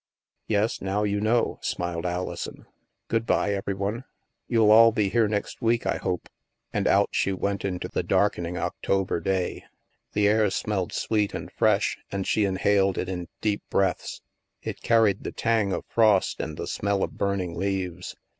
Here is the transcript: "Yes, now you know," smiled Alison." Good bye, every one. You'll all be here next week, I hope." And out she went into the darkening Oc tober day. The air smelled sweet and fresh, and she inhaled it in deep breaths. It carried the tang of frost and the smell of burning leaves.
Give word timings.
"Yes, 0.47 0.81
now 0.81 1.03
you 1.03 1.21
know," 1.21 1.59
smiled 1.61 2.07
Alison." 2.07 2.65
Good 3.07 3.27
bye, 3.27 3.53
every 3.53 3.75
one. 3.75 4.03
You'll 4.47 4.71
all 4.71 4.91
be 4.91 5.09
here 5.09 5.27
next 5.27 5.61
week, 5.61 5.85
I 5.85 5.97
hope." 5.97 6.27
And 6.73 6.87
out 6.87 7.09
she 7.11 7.31
went 7.31 7.63
into 7.63 7.87
the 7.87 8.01
darkening 8.01 8.57
Oc 8.57 8.73
tober 8.81 9.19
day. 9.19 9.63
The 10.13 10.27
air 10.27 10.49
smelled 10.49 10.91
sweet 10.91 11.35
and 11.35 11.51
fresh, 11.51 11.99
and 12.11 12.25
she 12.25 12.45
inhaled 12.45 12.97
it 12.97 13.09
in 13.09 13.27
deep 13.41 13.61
breaths. 13.69 14.23
It 14.63 14.81
carried 14.81 15.23
the 15.23 15.31
tang 15.31 15.71
of 15.71 15.85
frost 15.87 16.39
and 16.41 16.57
the 16.57 16.65
smell 16.65 17.03
of 17.03 17.19
burning 17.19 17.53
leaves. 17.55 18.15